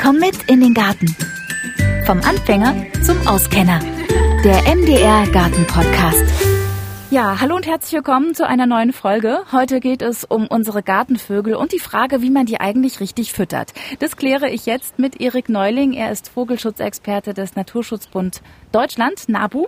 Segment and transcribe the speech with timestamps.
[0.00, 1.08] Komm mit in den Garten.
[2.06, 3.80] Vom Anfänger zum Auskenner.
[4.44, 6.24] Der MDR Garten Podcast.
[7.10, 9.40] Ja, hallo und herzlich willkommen zu einer neuen Folge.
[9.50, 13.72] Heute geht es um unsere Gartenvögel und die Frage, wie man die eigentlich richtig füttert.
[13.98, 15.94] Das kläre ich jetzt mit Erik Neuling.
[15.94, 19.66] Er ist Vogelschutzexperte des Naturschutzbund Deutschland, NABU.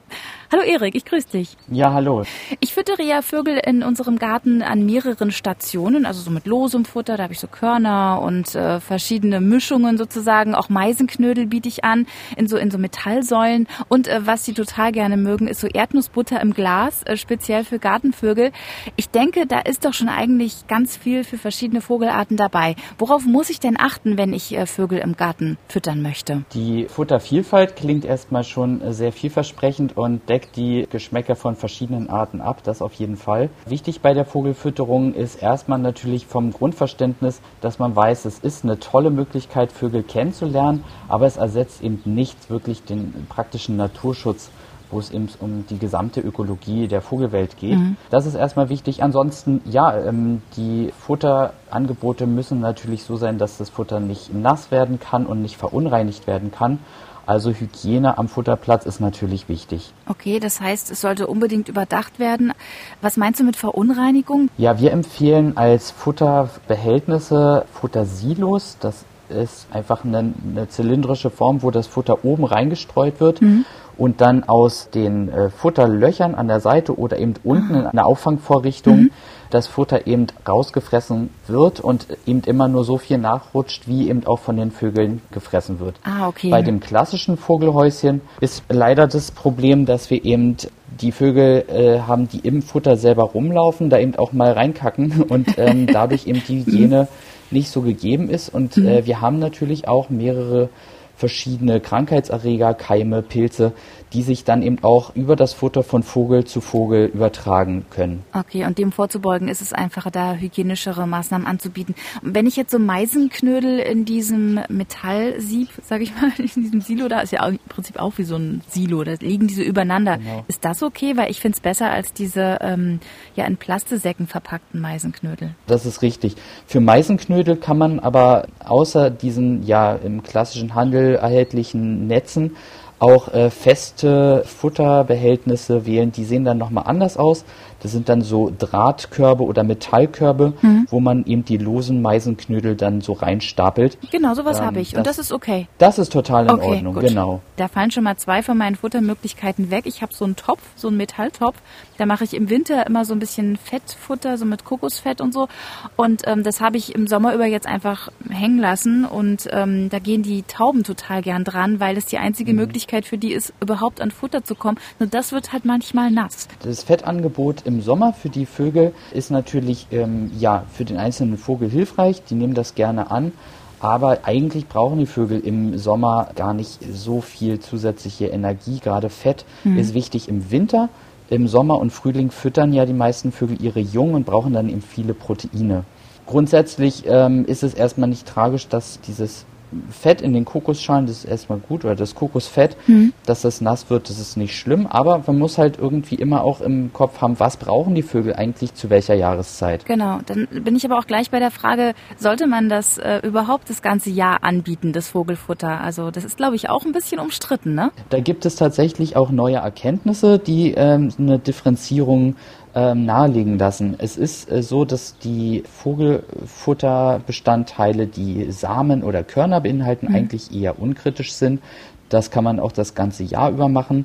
[0.52, 1.56] Hallo Erik, ich grüße dich.
[1.70, 2.24] Ja, hallo.
[2.58, 7.16] Ich füttere ja Vögel in unserem Garten an mehreren Stationen, also so mit losem Futter,
[7.16, 12.06] da habe ich so Körner und äh, verschiedene Mischungen sozusagen, auch Meisenknödel biete ich an,
[12.36, 16.40] in so in so Metallsäulen und äh, was sie total gerne mögen, ist so Erdnussbutter
[16.40, 18.50] im Glas, äh, speziell für Gartenvögel.
[18.96, 22.74] Ich denke, da ist doch schon eigentlich ganz viel für verschiedene Vogelarten dabei.
[22.98, 26.42] Worauf muss ich denn achten, wenn ich äh, Vögel im Garten füttern möchte?
[26.54, 32.62] Die Futtervielfalt klingt erstmal schon sehr vielversprechend und deckt die Geschmäcker von verschiedenen Arten ab,
[32.64, 33.50] das auf jeden Fall.
[33.66, 38.78] Wichtig bei der Vogelfütterung ist erstmal natürlich vom Grundverständnis, dass man weiß, es ist eine
[38.78, 44.50] tolle Möglichkeit, Vögel kennenzulernen, aber es ersetzt eben nicht wirklich den praktischen Naturschutz
[44.90, 47.78] wo es eben um die gesamte Ökologie der Vogelwelt geht.
[47.78, 47.96] Mhm.
[48.10, 49.02] Das ist erstmal wichtig.
[49.02, 54.98] Ansonsten, ja, ähm, die Futterangebote müssen natürlich so sein, dass das Futter nicht nass werden
[54.98, 56.80] kann und nicht verunreinigt werden kann.
[57.26, 59.92] Also Hygiene am Futterplatz ist natürlich wichtig.
[60.06, 62.52] Okay, das heißt, es sollte unbedingt überdacht werden.
[63.00, 64.48] Was meinst du mit Verunreinigung?
[64.58, 68.76] Ja, wir empfehlen als Futterbehältnisse Futtersilos.
[68.80, 73.42] Das ist einfach eine, eine, zylindrische Form, wo das Futter oben reingestreut wird.
[73.42, 73.64] Mhm
[74.00, 78.96] und dann aus den äh, Futterlöchern an der Seite oder eben unten in einer Auffangvorrichtung
[78.96, 79.10] mhm.
[79.50, 84.38] Das Futter eben rausgefressen wird und eben immer nur so viel nachrutscht, wie eben auch
[84.38, 85.96] von den Vögeln gefressen wird.
[86.04, 86.50] Ah, okay.
[86.50, 90.56] Bei dem klassischen Vogelhäuschen ist leider das Problem, dass wir eben
[91.00, 95.58] die Vögel äh, haben, die im Futter selber rumlaufen, da eben auch mal reinkacken und
[95.58, 97.08] ähm, dadurch eben die Hygiene
[97.50, 98.48] nicht so gegeben ist.
[98.48, 100.68] Und äh, wir haben natürlich auch mehrere
[101.16, 103.72] verschiedene Krankheitserreger, Keime, Pilze,
[104.12, 108.24] die sich dann eben auch über das Futter von Vogel zu Vogel übertragen können.
[108.32, 111.94] Okay, und dem vorzubeugen ist es einfacher, da hygienischere Maßnahmen anzubieten.
[112.22, 117.20] wenn ich jetzt so Meisenknödel in diesem Metallsieb, sage ich mal, in diesem Silo, da
[117.20, 120.18] ist ja im Prinzip auch wie so ein Silo, da liegen die so übereinander.
[120.18, 120.44] Genau.
[120.48, 121.16] Ist das okay?
[121.16, 123.00] Weil ich finde es besser als diese ähm,
[123.36, 125.54] ja in Plastesäcken verpackten Meisenknödel.
[125.66, 126.36] Das ist richtig.
[126.66, 132.56] Für Meisenknödel kann man aber außer diesen ja im klassischen Handel erhältlichen Netzen
[133.00, 136.12] auch äh, feste Futterbehältnisse wählen.
[136.12, 137.44] Die sehen dann nochmal anders aus.
[137.80, 140.86] Das sind dann so Drahtkörbe oder Metallkörbe, mhm.
[140.90, 143.98] wo man eben die losen Meisenknödel dann so reinstapelt.
[144.10, 144.96] Genau, sowas ähm, habe ich.
[144.96, 145.66] Und das, das, ist okay.
[145.78, 147.04] Das ist total in okay, Ordnung, gut.
[147.04, 147.40] genau.
[147.56, 149.86] Da fallen schon mal zwei von meinen Futtermöglichkeiten weg.
[149.86, 151.56] Ich habe so einen Topf, so einen Metalltopf.
[151.96, 155.48] Da mache ich im Winter immer so ein bisschen Fettfutter, so mit Kokosfett und so.
[155.96, 159.04] Und ähm, das habe ich im Sommer über jetzt einfach hängen lassen.
[159.04, 162.58] Und ähm, da gehen die Tauben total gern dran, weil es die einzige mhm.
[162.58, 164.78] Möglichkeit für die ist, überhaupt an Futter zu kommen.
[164.98, 166.48] Nur das wird halt manchmal nass.
[166.62, 171.70] Das Fettangebot im Sommer für die Vögel ist natürlich ähm, ja für den einzelnen Vogel
[171.70, 172.22] hilfreich.
[172.24, 173.32] Die nehmen das gerne an.
[173.78, 178.78] Aber eigentlich brauchen die Vögel im Sommer gar nicht so viel zusätzliche Energie.
[178.80, 179.78] Gerade Fett mhm.
[179.78, 180.90] ist wichtig im Winter.
[181.30, 184.82] Im Sommer und Frühling füttern ja die meisten Vögel ihre Jungen und brauchen dann eben
[184.82, 185.84] viele Proteine.
[186.26, 189.46] Grundsätzlich ähm, ist es erstmal nicht tragisch, dass dieses
[189.90, 193.12] Fett in den Kokosschalen, das ist erstmal gut, oder das Kokosfett, mhm.
[193.26, 196.60] dass das nass wird, das ist nicht schlimm, aber man muss halt irgendwie immer auch
[196.60, 199.86] im Kopf haben, was brauchen die Vögel eigentlich zu welcher Jahreszeit.
[199.86, 203.70] Genau, dann bin ich aber auch gleich bei der Frage, sollte man das äh, überhaupt
[203.70, 205.80] das ganze Jahr anbieten, das Vogelfutter?
[205.80, 207.90] Also das ist, glaube ich, auch ein bisschen umstritten, ne?
[208.08, 212.36] Da gibt es tatsächlich auch neue Erkenntnisse, die ähm, eine Differenzierung
[212.74, 213.96] ähm, nahelegen lassen.
[213.98, 220.14] Es ist äh, so, dass die Vogelfutterbestandteile, die Samen oder Körner beinhalten, mhm.
[220.14, 221.60] eigentlich eher unkritisch sind.
[222.08, 224.04] Das kann man auch das ganze Jahr über machen.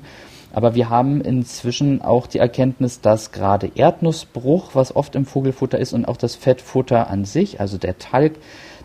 [0.54, 5.92] Aber wir haben inzwischen auch die Erkenntnis, dass gerade Erdnussbruch, was oft im Vogelfutter ist,
[5.92, 8.36] und auch das Fettfutter an sich, also der Talg,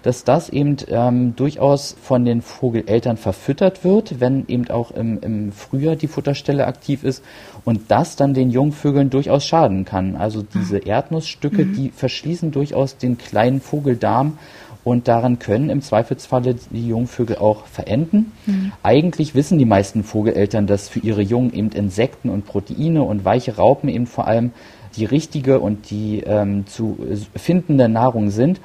[0.02, 5.52] dass das eben ähm, durchaus von den Vogeleltern verfüttert wird, wenn eben auch im, im
[5.52, 7.22] Frühjahr die Futterstelle aktiv ist
[7.64, 10.16] und das dann den Jungvögeln durchaus schaden kann.
[10.16, 10.86] Also diese ah.
[10.86, 11.74] Erdnussstücke, mhm.
[11.74, 14.38] die verschließen durchaus den kleinen Vogeldarm
[14.82, 18.32] und daran können im Zweifelsfalle die Jungvögel auch verenden.
[18.46, 18.72] Mhm.
[18.82, 23.56] Eigentlich wissen die meisten Vogeleltern, dass für ihre Jungen eben Insekten und Proteine und weiche
[23.56, 24.52] Raupen eben vor allem
[24.96, 26.98] die richtige und die ähm, zu
[27.36, 28.60] findende Nahrung sind.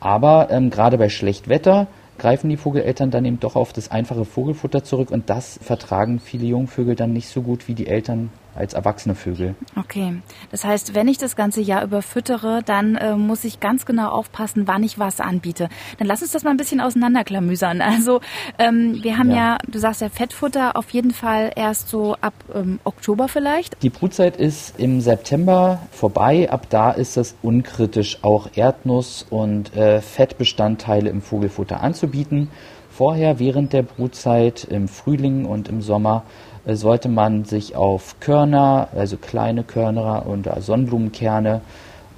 [0.00, 1.86] Aber ähm, gerade bei Schlechtwetter
[2.18, 6.46] greifen die Vogeleltern dann eben doch auf das einfache Vogelfutter zurück und das vertragen viele
[6.46, 9.54] Jungvögel dann nicht so gut, wie die Eltern als erwachsene Vögel.
[9.76, 10.20] Okay,
[10.50, 14.08] das heißt, wenn ich das ganze Jahr über füttere, dann äh, muss ich ganz genau
[14.10, 15.68] aufpassen, wann ich was anbiete.
[15.98, 17.82] Dann lass uns das mal ein bisschen auseinanderklamüsern.
[18.00, 18.20] Also
[18.58, 19.36] ähm, wir haben ja.
[19.36, 19.58] ja.
[19.66, 23.82] du sagst ja Fettfutter auf jeden Fall erst so ab ähm, Oktober vielleicht.
[23.82, 26.50] Die Brutzeit ist im September vorbei.
[26.50, 32.48] Ab da ist es unkritisch, auch Erdnuss und äh, Fettbestandteile im Vogelfutter anzubieten.
[32.90, 36.24] Vorher, während der Brutzeit, im Frühling und im Sommer,
[36.66, 41.60] sollte man sich auf Körner, also kleine Körner und Sonnenblumenkerne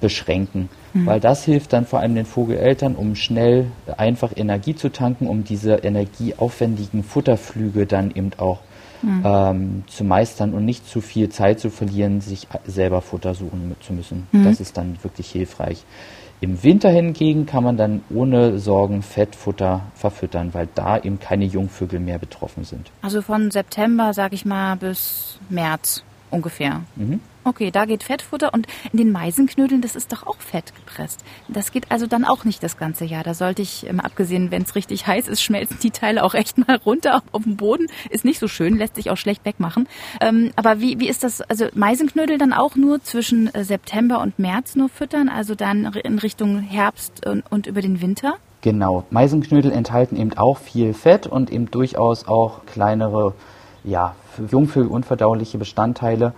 [0.00, 0.68] beschränken.
[0.92, 1.06] Mhm.
[1.06, 3.66] Weil das hilft dann vor allem den Vogeleltern, um schnell
[3.96, 8.58] einfach Energie zu tanken, um diese energieaufwendigen Futterflüge dann eben auch
[9.00, 9.22] mhm.
[9.24, 13.92] ähm, zu meistern und nicht zu viel Zeit zu verlieren, sich selber Futter suchen zu
[13.92, 14.26] müssen.
[14.32, 14.44] Mhm.
[14.44, 15.84] Das ist dann wirklich hilfreich.
[16.42, 22.00] Im Winter hingegen kann man dann ohne Sorgen Fettfutter verfüttern, weil da eben keine Jungvögel
[22.00, 22.90] mehr betroffen sind.
[23.00, 26.02] Also von September, sag ich mal, bis März
[26.32, 26.82] ungefähr.
[26.96, 27.20] Mhm.
[27.44, 31.25] Okay, da geht Fettfutter und in den Meisenknödeln, das ist doch auch Fett gepresst.
[31.49, 33.25] Das geht also dann auch nicht das ganze Jahr.
[33.25, 36.58] Da sollte ich, ähm, abgesehen, wenn es richtig heiß ist, schmelzen die Teile auch echt
[36.58, 37.87] mal runter auf dem Boden.
[38.11, 39.88] Ist nicht so schön, lässt sich auch schlecht wegmachen.
[40.20, 44.38] Ähm, aber wie, wie ist das, also Meisenknödel dann auch nur zwischen äh, September und
[44.38, 48.37] März nur füttern, also dann in Richtung Herbst und, und über den Winter?
[48.61, 53.34] Genau, Meisenknödel enthalten eben auch viel Fett und eben durchaus auch kleinere,
[53.82, 56.32] ja, Jungvögel unverdauliche Bestandteile.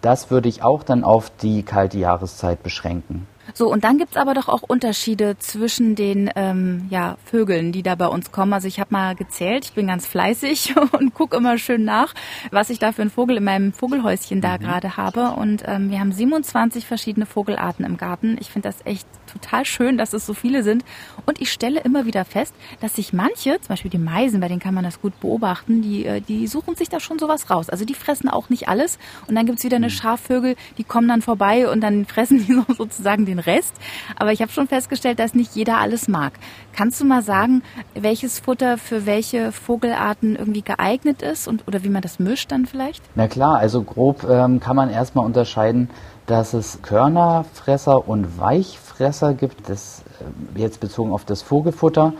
[0.00, 3.26] Das würde ich auch dann auf die kalte Jahreszeit beschränken.
[3.54, 7.94] So, und dann gibt's aber doch auch Unterschiede zwischen den ähm, ja, Vögeln, die da
[7.94, 8.52] bei uns kommen.
[8.52, 12.14] Also ich habe mal gezählt, ich bin ganz fleißig und gucke immer schön nach,
[12.50, 14.62] was ich da für einen Vogel in meinem Vogelhäuschen da mhm.
[14.62, 15.32] gerade habe.
[15.32, 18.36] Und ähm, wir haben 27 verschiedene Vogelarten im Garten.
[18.40, 20.84] Ich finde das echt total schön, dass es so viele sind.
[21.26, 24.60] Und ich stelle immer wieder fest, dass sich manche, zum Beispiel die Meisen, bei denen
[24.60, 27.70] kann man das gut beobachten, die, äh, die suchen sich da schon sowas raus.
[27.70, 28.98] Also die fressen auch nicht alles.
[29.26, 29.90] Und dann gibt's wieder eine mhm.
[29.90, 33.74] Schafvögel, die kommen dann vorbei und dann fressen die so sozusagen den Rest.
[34.16, 36.32] Aber ich habe schon festgestellt, dass nicht jeder alles mag.
[36.72, 37.62] Kannst du mal sagen,
[37.94, 42.66] welches Futter für welche Vogelarten irgendwie geeignet ist und oder wie man das mischt dann
[42.66, 43.02] vielleicht?
[43.14, 45.90] Na klar, also grob ähm, kann man erstmal unterscheiden,
[46.26, 50.02] dass es Körnerfresser und Weichfresser gibt, das
[50.56, 52.14] äh, jetzt bezogen auf das Vogelfutter.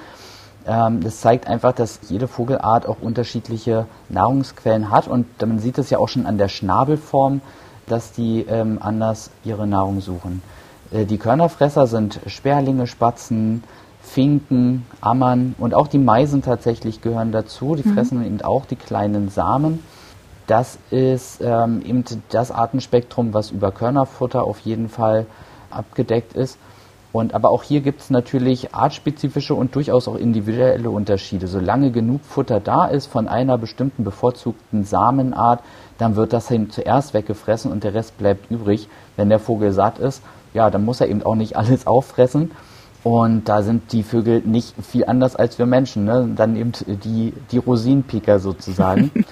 [0.67, 5.91] Ähm, das zeigt einfach, dass jede Vogelart auch unterschiedliche Nahrungsquellen hat und man sieht es
[5.91, 7.41] ja auch schon an der Schnabelform,
[7.87, 10.43] dass die ähm, anders ihre Nahrung suchen.
[10.93, 13.65] Äh, die Körnerfresser sind Sperlinge, Spatzen,
[14.03, 17.75] Finken, Ammern und auch die Meisen tatsächlich gehören dazu.
[17.75, 17.95] Die mhm.
[17.95, 19.81] fressen eben auch die kleinen Samen.
[20.47, 25.27] Das ist ähm, eben das Artenspektrum, was über Körnerfutter auf jeden Fall
[25.71, 26.59] abgedeckt ist.
[27.13, 31.47] Und aber auch hier gibt es natürlich artspezifische und durchaus auch individuelle Unterschiede.
[31.47, 35.61] Solange genug Futter da ist von einer bestimmten bevorzugten Samenart,
[35.99, 38.89] dann wird das eben zuerst weggefressen und der Rest bleibt übrig.
[39.17, 40.23] Wenn der Vogel satt ist,
[40.55, 42.53] ja, dann muss er eben auch nicht alles auffressen.
[43.05, 46.05] Und da sind die Vögel nicht viel anders als wir Menschen.
[46.05, 46.31] Ne?
[46.37, 49.11] Dann eben die, die Rosinenpiker sozusagen.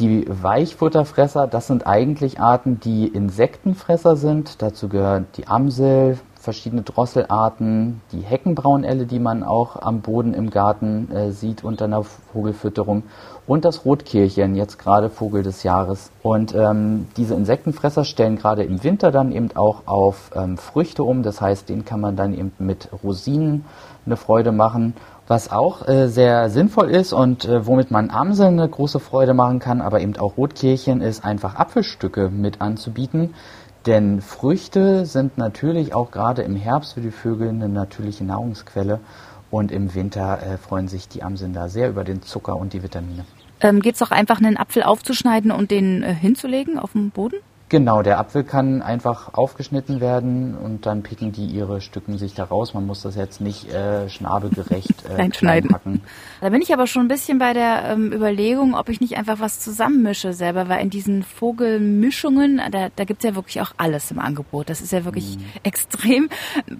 [0.00, 4.60] Die Weichfutterfresser, das sind eigentlich Arten, die Insektenfresser sind.
[4.60, 11.10] Dazu gehören die Amsel, verschiedene Drosselarten, die Heckenbraunelle, die man auch am Boden im Garten
[11.10, 13.02] äh, sieht unter einer Vogelfütterung
[13.46, 16.10] und das Rotkehlchen, jetzt gerade Vogel des Jahres.
[16.22, 21.22] Und ähm, diese Insektenfresser stellen gerade im Winter dann eben auch auf ähm, Früchte um.
[21.22, 23.64] Das heißt, denen kann man dann eben mit Rosinen
[24.06, 24.94] eine Freude machen
[25.26, 29.58] was auch äh, sehr sinnvoll ist und äh, womit man Amseln eine große Freude machen
[29.58, 33.34] kann, aber eben auch Rotkehlchen, ist einfach Apfelstücke mit anzubieten.
[33.86, 39.00] Denn Früchte sind natürlich auch gerade im Herbst für die Vögel eine natürliche Nahrungsquelle
[39.50, 42.82] und im Winter äh, freuen sich die Amseln da sehr über den Zucker und die
[42.82, 43.24] Vitamine.
[43.60, 47.36] Ähm, Geht es auch einfach, einen Apfel aufzuschneiden und den äh, hinzulegen auf dem Boden?
[47.70, 52.44] Genau, der Apfel kann einfach aufgeschnitten werden und dann picken die ihre Stücken sich da
[52.44, 52.74] raus.
[52.74, 56.02] Man muss das jetzt nicht äh, schnabelgerecht äh, klein packen.
[56.42, 59.40] Da bin ich aber schon ein bisschen bei der ähm, Überlegung, ob ich nicht einfach
[59.40, 64.18] was zusammenmische selber, weil in diesen Vogelmischungen, da, da gibt's ja wirklich auch alles im
[64.18, 64.68] Angebot.
[64.68, 65.44] Das ist ja wirklich mhm.
[65.62, 66.28] extrem,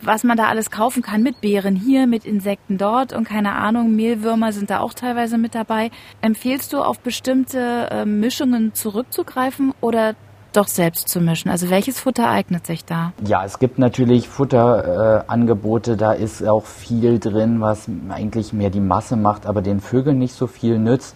[0.03, 3.97] was man da alles kaufen kann mit Beeren hier, mit Insekten dort und keine Ahnung,
[3.97, 5.91] Mehlwürmer sind da auch teilweise mit dabei.
[6.21, 10.15] Empfehlst du auf bestimmte äh, Mischungen zurückzugreifen oder
[10.57, 11.51] doch selbst zu mischen?
[11.51, 13.13] Also welches Futter eignet sich da?
[13.27, 18.81] Ja, es gibt natürlich Futterangebote, äh, da ist auch viel drin, was eigentlich mehr die
[18.81, 21.15] Masse macht, aber den Vögeln nicht so viel nützt.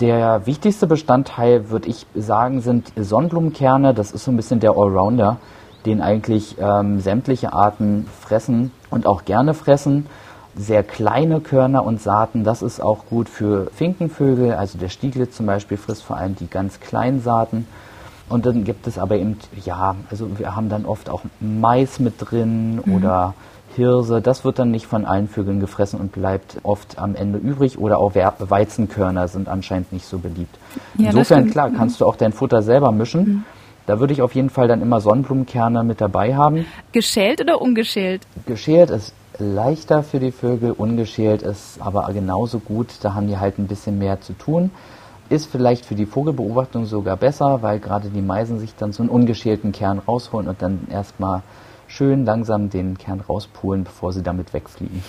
[0.00, 3.92] Der wichtigste Bestandteil, würde ich sagen, sind Sonnenblumenkerne.
[3.92, 5.36] Das ist so ein bisschen der Allrounder,
[5.84, 10.06] den eigentlich ähm, sämtliche Arten fressen und auch gerne fressen.
[10.56, 14.54] Sehr kleine Körner und Saaten, das ist auch gut für Finkenvögel.
[14.54, 17.66] Also der Stieglitz zum Beispiel frisst vor allem die ganz kleinen Saaten.
[18.30, 22.14] Und dann gibt es aber eben, ja, also wir haben dann oft auch Mais mit
[22.18, 22.94] drin mhm.
[22.94, 23.34] oder
[23.74, 24.22] Hirse.
[24.22, 27.78] Das wird dann nicht von allen Vögeln gefressen und bleibt oft am Ende übrig.
[27.78, 30.56] Oder auch Weizenkörner sind anscheinend nicht so beliebt.
[30.96, 32.04] Ja, Insofern, klar, kannst mhm.
[32.04, 33.20] du auch dein Futter selber mischen.
[33.20, 33.44] Mhm.
[33.86, 36.66] Da würde ich auf jeden Fall dann immer Sonnenblumenkerne mit dabei haben.
[36.92, 38.22] Geschält oder ungeschält?
[38.46, 42.88] Geschält ist leichter für die Vögel, ungeschält ist aber genauso gut.
[43.02, 44.70] Da haben die halt ein bisschen mehr zu tun.
[45.30, 49.10] Ist vielleicht für die Vogelbeobachtung sogar besser, weil gerade die Meisen sich dann so einen
[49.10, 51.42] ungeschälten Kern rausholen und dann erstmal
[51.86, 55.02] schön langsam den Kern rauspulen, bevor sie damit wegfliegen.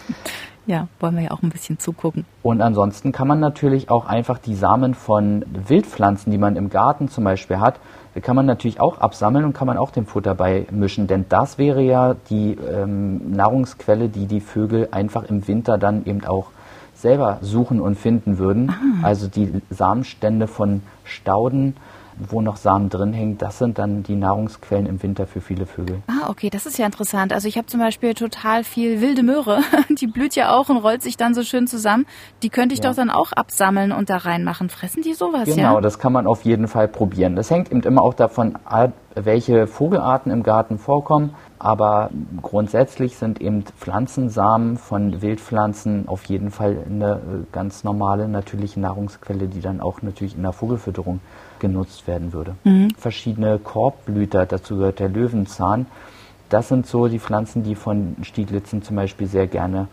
[0.66, 2.24] ja, wollen wir ja auch ein bisschen zugucken.
[2.42, 7.08] Und ansonsten kann man natürlich auch einfach die Samen von Wildpflanzen, die man im Garten
[7.08, 7.80] zum Beispiel hat,
[8.22, 11.82] kann man natürlich auch absammeln und kann man auch dem Futter beimischen, denn das wäre
[11.82, 16.50] ja die ähm, Nahrungsquelle, die die Vögel einfach im Winter dann eben auch
[16.94, 18.70] selber suchen und finden würden.
[18.70, 19.06] Ah.
[19.06, 21.76] Also die Samenstände von Stauden,
[22.18, 26.02] wo noch Samen drin hängen, das sind dann die Nahrungsquellen im Winter für viele Vögel.
[26.06, 27.32] Ah, okay, das ist ja interessant.
[27.32, 29.60] Also ich habe zum Beispiel total viel wilde Möhre,
[29.98, 32.06] die blüht ja auch und rollt sich dann so schön zusammen.
[32.42, 32.90] Die könnte ich ja.
[32.90, 34.68] doch dann auch absammeln und da reinmachen.
[34.68, 35.68] Fressen die sowas, genau, ja?
[35.70, 37.36] Genau, das kann man auf jeden Fall probieren.
[37.36, 42.10] Das hängt eben immer auch davon ab, welche Vogelarten im Garten vorkommen aber
[42.42, 47.18] grundsätzlich sind eben Pflanzensamen von Wildpflanzen auf jeden Fall eine äh,
[47.52, 51.20] ganz normale, natürliche Nahrungsquelle, die dann auch natürlich in der Vogelfütterung
[51.60, 52.54] genutzt werden würde.
[52.64, 52.90] Mhm.
[52.98, 55.86] Verschiedene Korbblüter, dazu gehört der Löwenzahn,
[56.50, 59.88] das sind so die Pflanzen, die von Stieglitzen zum Beispiel sehr gerne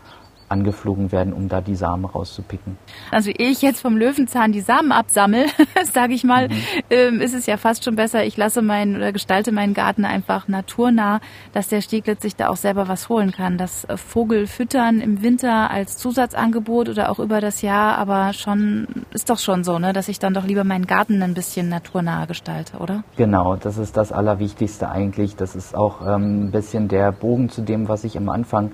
[0.51, 2.77] angeflogen werden, um da die Samen rauszupicken.
[3.10, 5.46] Also ehe ich jetzt vom Löwenzahn die Samen absammel,
[5.93, 6.55] sage ich mal, mhm.
[6.89, 10.48] ähm, ist es ja fast schon besser, ich lasse meinen oder gestalte meinen Garten einfach
[10.48, 11.22] naturnah,
[11.53, 13.58] dass der Stieglitz sich da auch selber was holen kann.
[13.58, 19.29] Das äh, Vogelfüttern im Winter als Zusatzangebot oder auch über das Jahr, aber schon ist
[19.29, 22.77] doch schon so, ne, dass ich dann doch lieber meinen Garten ein bisschen naturnah gestalte,
[22.77, 23.03] oder?
[23.15, 25.36] Genau, das ist das Allerwichtigste eigentlich.
[25.36, 28.72] Das ist auch ähm, ein bisschen der Bogen zu dem, was ich am Anfang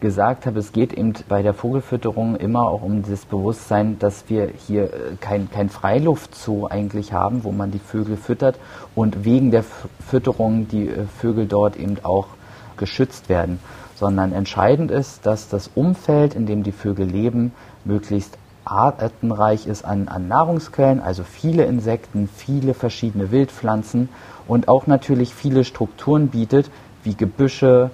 [0.00, 4.50] gesagt habe, es geht eben bei der Vogelfütterung immer auch um das Bewusstsein, dass wir
[4.66, 4.88] hier äh,
[5.20, 8.58] kein, kein Freiluftzoo eigentlich haben, wo man die Vögel füttert
[8.94, 9.64] und wegen der
[10.08, 12.28] Fütterung die äh, Vögel dort eben auch
[12.76, 13.60] geschützt werden,
[13.94, 17.52] sondern entscheidend ist, dass das Umfeld, in dem die Vögel leben,
[17.84, 24.08] möglichst artenreich ist an, an Nahrungsquellen, also viele Insekten, viele verschiedene Wildpflanzen
[24.46, 26.70] und auch natürlich viele Strukturen bietet,
[27.02, 27.90] wie Gebüsche,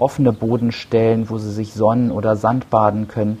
[0.00, 3.38] offene Bodenstellen, wo sie sich sonnen oder Sandbaden können,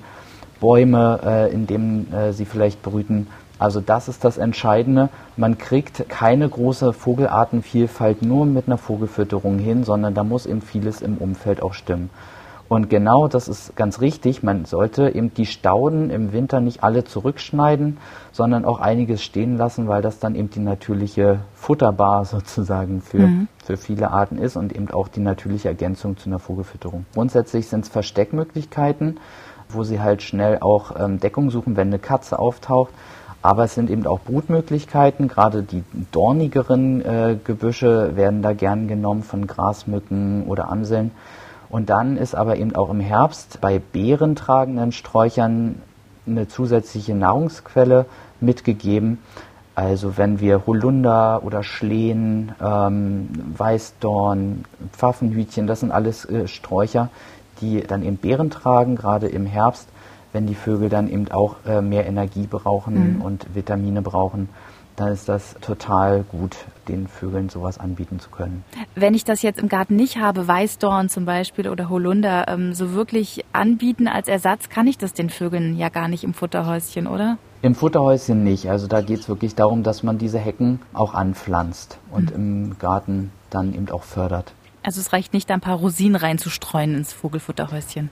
[0.60, 3.28] Bäume, äh, in denen äh, sie vielleicht brüten.
[3.58, 5.10] Also das ist das Entscheidende.
[5.36, 11.02] Man kriegt keine große Vogelartenvielfalt nur mit einer Vogelfütterung hin, sondern da muss eben vieles
[11.02, 12.10] im Umfeld auch stimmen.
[12.70, 14.44] Und genau das ist ganz richtig.
[14.44, 17.96] Man sollte eben die Stauden im Winter nicht alle zurückschneiden,
[18.30, 23.48] sondern auch einiges stehen lassen, weil das dann eben die natürliche Futterbar sozusagen für, mhm.
[23.64, 27.06] für viele Arten ist und eben auch die natürliche Ergänzung zu einer Vogelfütterung.
[27.12, 29.18] Grundsätzlich sind es Versteckmöglichkeiten,
[29.68, 32.92] wo sie halt schnell auch ähm, Deckung suchen, wenn eine Katze auftaucht.
[33.42, 35.26] Aber es sind eben auch Brutmöglichkeiten.
[35.26, 41.10] Gerade die dornigeren äh, Gebüsche werden da gern genommen von Grasmücken oder Amseln.
[41.70, 45.76] Und dann ist aber eben auch im Herbst bei beerentragenden Sträuchern
[46.26, 48.06] eine zusätzliche Nahrungsquelle
[48.40, 49.18] mitgegeben.
[49.76, 57.08] Also wenn wir Holunder oder Schlehen, ähm, Weißdorn, Pfaffenhütchen, das sind alles äh, Sträucher,
[57.60, 59.88] die dann eben Beeren tragen, gerade im Herbst,
[60.32, 63.22] wenn die Vögel dann eben auch äh, mehr Energie brauchen mhm.
[63.22, 64.48] und Vitamine brauchen
[65.00, 68.64] dann ist das total gut, den Vögeln sowas anbieten zu können.
[68.94, 72.92] Wenn ich das jetzt im Garten nicht habe, Weißdorn zum Beispiel oder Holunder, ähm, so
[72.92, 77.38] wirklich anbieten als Ersatz kann ich das den Vögeln ja gar nicht im Futterhäuschen, oder?
[77.62, 78.68] Im Futterhäuschen nicht.
[78.68, 82.36] Also da geht es wirklich darum, dass man diese Hecken auch anpflanzt und mhm.
[82.70, 84.52] im Garten dann eben auch fördert.
[84.82, 88.10] Also es reicht nicht, da ein paar Rosinen reinzustreuen ins Vogelfutterhäuschen.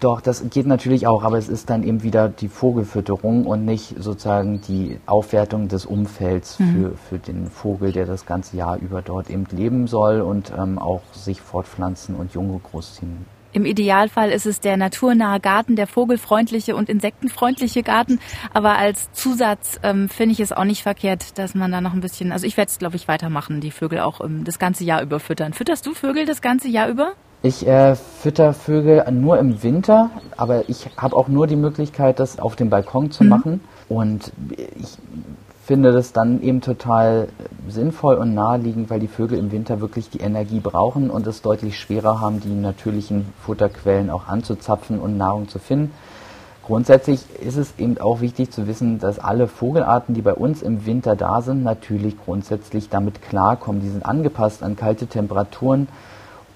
[0.00, 3.94] Doch, das geht natürlich auch, aber es ist dann eben wieder die Vogelfütterung und nicht
[3.98, 6.72] sozusagen die Aufwertung des Umfelds mhm.
[6.72, 10.78] für, für den Vogel, der das ganze Jahr über dort eben leben soll und ähm,
[10.78, 13.26] auch sich fortpflanzen und Junge großziehen.
[13.52, 18.20] Im Idealfall ist es der naturnahe Garten, der vogelfreundliche und insektenfreundliche Garten.
[18.52, 22.00] Aber als Zusatz ähm, finde ich es auch nicht verkehrt, dass man da noch ein
[22.00, 25.02] bisschen, also ich werde es, glaube ich, weitermachen, die Vögel auch ähm, das ganze Jahr
[25.02, 25.54] über füttern.
[25.54, 27.14] Fütterst du Vögel das ganze Jahr über?
[27.40, 32.40] Ich äh, fütter Vögel nur im Winter, aber ich habe auch nur die Möglichkeit, das
[32.40, 33.30] auf dem Balkon zu mhm.
[33.30, 33.60] machen.
[33.88, 34.98] Und ich
[35.64, 37.28] finde das dann eben total
[37.68, 41.78] sinnvoll und naheliegend, weil die Vögel im Winter wirklich die Energie brauchen und es deutlich
[41.78, 45.92] schwerer haben, die natürlichen Futterquellen auch anzuzapfen und Nahrung zu finden.
[46.64, 50.86] Grundsätzlich ist es eben auch wichtig zu wissen, dass alle Vogelarten, die bei uns im
[50.86, 53.80] Winter da sind, natürlich grundsätzlich damit klarkommen.
[53.80, 55.88] Die sind angepasst an kalte Temperaturen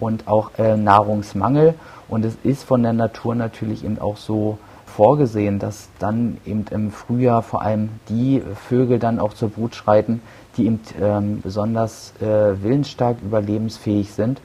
[0.02, 1.74] und auch äh, Nahrungsmangel.
[2.08, 6.90] Und es ist von der Natur natürlich eben auch so vorgesehen, dass dann eben im
[6.90, 10.20] Frühjahr vor allem die Vögel dann auch zur Brut schreiten,
[10.56, 14.40] die eben ähm, besonders äh, willensstark überlebensfähig sind.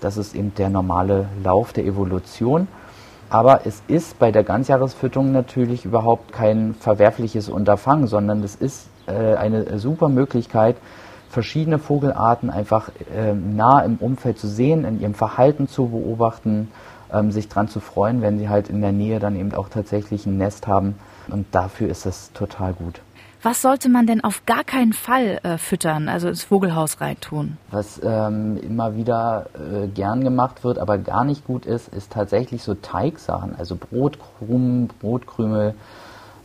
[0.00, 2.66] Das ist eben der normale Lauf der Evolution.
[3.28, 9.34] Aber es ist bei der Ganzjahresfütterung natürlich überhaupt kein verwerfliches Unterfangen, sondern es ist äh,
[9.34, 10.76] eine super Möglichkeit,
[11.32, 16.70] verschiedene Vogelarten einfach äh, nah im Umfeld zu sehen, in ihrem Verhalten zu beobachten,
[17.10, 20.26] ähm, sich daran zu freuen, wenn sie halt in der Nähe dann eben auch tatsächlich
[20.26, 20.96] ein Nest haben.
[21.28, 23.00] Und dafür ist das total gut.
[23.42, 27.56] Was sollte man denn auf gar keinen Fall äh, füttern, also ins Vogelhaus reintun?
[27.70, 32.62] Was ähm, immer wieder äh, gern gemacht wird, aber gar nicht gut ist, ist tatsächlich
[32.62, 35.74] so Teigsachen, also Brotkrumen, Brotkrümel,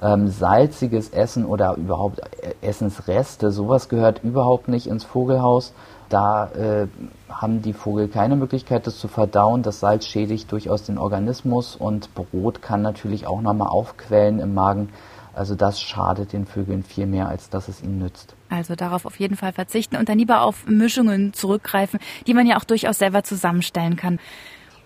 [0.01, 3.51] ähm, salziges Essen oder überhaupt äh, Essensreste.
[3.51, 5.73] Sowas gehört überhaupt nicht ins Vogelhaus.
[6.09, 6.87] Da äh,
[7.29, 9.63] haben die Vogel keine Möglichkeit, das zu verdauen.
[9.63, 14.89] Das Salz schädigt durchaus den Organismus und Brot kann natürlich auch nochmal aufquellen im Magen.
[15.33, 18.35] Also das schadet den Vögeln viel mehr, als dass es ihnen nützt.
[18.49, 22.57] Also darauf auf jeden Fall verzichten und dann lieber auf Mischungen zurückgreifen, die man ja
[22.57, 24.19] auch durchaus selber zusammenstellen kann.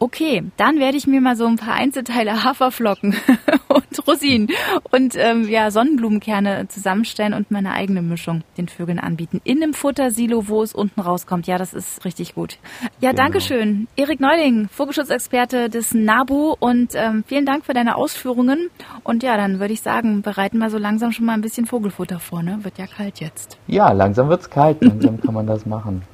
[0.01, 3.15] Okay, dann werde ich mir mal so ein paar Einzelteile Haferflocken
[3.67, 4.47] und Rosinen
[4.89, 9.41] und ähm, ja, Sonnenblumenkerne zusammenstellen und meine eigene Mischung den Vögeln anbieten.
[9.43, 11.45] In einem Futtersilo, wo es unten rauskommt.
[11.45, 12.57] Ja, das ist richtig gut.
[12.99, 13.21] Ja, genau.
[13.21, 13.87] danke schön.
[13.95, 18.71] Erik Neuling, Vogelschutzexperte des NABU und ähm, vielen Dank für deine Ausführungen.
[19.03, 22.19] Und ja, dann würde ich sagen, bereiten wir so langsam schon mal ein bisschen Vogelfutter
[22.19, 22.57] vor, ne?
[22.63, 23.59] Wird ja kalt jetzt.
[23.67, 24.83] Ja, langsam wird's kalt.
[24.83, 26.01] Langsam kann man das machen.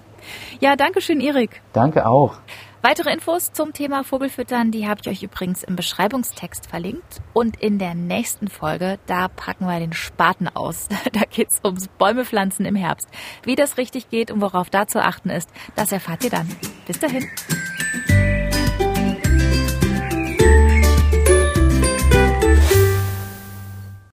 [0.60, 1.62] Ja, danke schön, Erik.
[1.72, 2.34] Danke auch.
[2.82, 7.22] Weitere Infos zum Thema Vogelfüttern, die habe ich euch übrigens im Beschreibungstext verlinkt.
[7.34, 10.88] Und in der nächsten Folge, da packen wir den Spaten aus.
[11.14, 13.08] Da geht es ums Bäumepflanzen im Herbst.
[13.44, 16.48] Wie das richtig geht und worauf da zu achten ist, das erfahrt ihr dann.
[16.86, 17.28] Bis dahin.